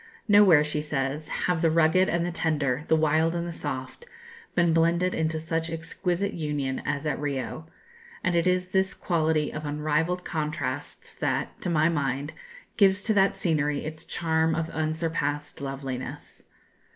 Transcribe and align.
"Nowhere," 0.27 0.63
she 0.63 0.81
says, 0.81 1.29
"have 1.45 1.61
the 1.61 1.69
rugged 1.69 2.09
and 2.09 2.25
the 2.25 2.31
tender, 2.31 2.81
the 2.87 2.95
wild 2.95 3.35
and 3.35 3.45
the 3.47 3.51
soft, 3.51 4.07
been 4.55 4.73
blended 4.73 5.13
into 5.13 5.37
such 5.37 5.69
exquisite 5.69 6.33
union 6.33 6.81
as 6.87 7.05
at 7.05 7.19
Rio; 7.21 7.67
and 8.23 8.35
it 8.35 8.47
is 8.47 8.69
this 8.69 8.95
quality 8.95 9.53
of 9.53 9.63
unrivalled 9.63 10.23
contrasts 10.25 11.13
that, 11.13 11.61
to 11.61 11.69
my 11.69 11.87
mind, 11.87 12.33
gives 12.77 13.03
to 13.03 13.13
that 13.13 13.35
scenery 13.35 13.85
its 13.85 14.03
charm 14.03 14.55
of 14.55 14.71
unsurpassed 14.71 15.61
loveliness. 15.61 16.45